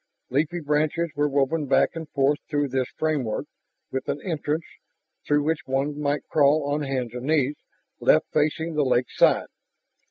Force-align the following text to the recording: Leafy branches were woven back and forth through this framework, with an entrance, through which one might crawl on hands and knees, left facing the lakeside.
Leafy 0.31 0.59
branches 0.59 1.11
were 1.15 1.29
woven 1.29 1.67
back 1.67 1.91
and 1.95 2.09
forth 2.09 2.39
through 2.49 2.67
this 2.67 2.87
framework, 2.97 3.45
with 3.91 4.09
an 4.09 4.19
entrance, 4.23 4.65
through 5.27 5.43
which 5.43 5.67
one 5.67 5.99
might 6.01 6.27
crawl 6.27 6.63
on 6.63 6.81
hands 6.81 7.13
and 7.13 7.27
knees, 7.27 7.57
left 7.99 8.25
facing 8.33 8.73
the 8.73 8.83
lakeside. 8.83 9.45